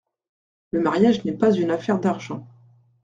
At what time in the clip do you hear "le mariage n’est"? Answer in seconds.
0.71-1.37